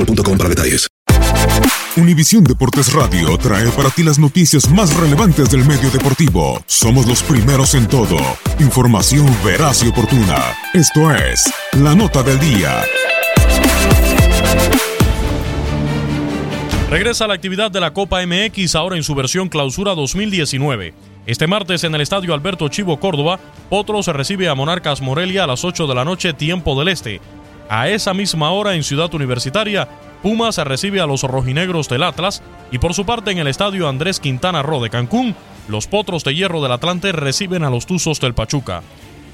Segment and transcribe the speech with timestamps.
[0.00, 0.86] boostmobile.com para detalles.
[1.96, 6.62] Univisión Deportes Radio trae para ti las noticias más relevantes del medio deportivo.
[6.66, 8.16] Somos los primeros en todo.
[8.60, 10.54] Información veraz y oportuna.
[10.72, 12.82] Esto es La Nota del Día.
[16.88, 20.94] Regresa la actividad de la Copa MX ahora en su versión clausura 2019.
[21.26, 25.46] Este martes en el estadio Alberto Chivo Córdoba, Potro se recibe a Monarcas Morelia a
[25.46, 27.20] las 8 de la noche tiempo del este.
[27.70, 29.86] A esa misma hora en Ciudad Universitaria,
[30.24, 32.42] Pumas recibe a los rojinegros del Atlas
[32.72, 35.36] y por su parte en el estadio Andrés Quintana Roo de Cancún,
[35.68, 38.82] los Potros de Hierro del Atlante reciben a los Tuzos del Pachuca.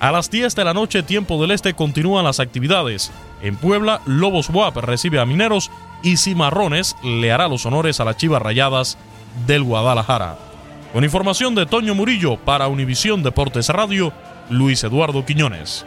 [0.00, 3.10] A las 10 de la noche tiempo del este continúan las actividades.
[3.40, 5.70] En Puebla, Lobos WAP recibe a Mineros
[6.02, 8.98] y Cimarrones le hará los honores a las Chivas Rayadas
[9.46, 10.36] del Guadalajara.
[10.92, 14.12] Con información de Toño Murillo para Univisión Deportes Radio,
[14.50, 15.86] Luis Eduardo Quiñones.